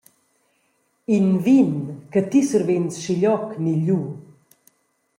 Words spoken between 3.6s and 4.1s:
negliu.